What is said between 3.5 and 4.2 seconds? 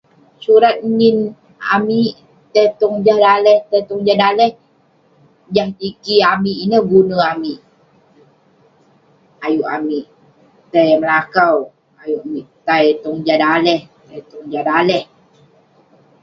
tai tong jah